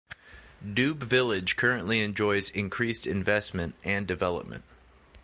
[0.65, 4.63] Dube Village currently enjoys increased investment and development.